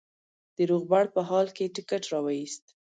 [0.55, 2.63] د روغبړ په حال کې ټکټ را وایست.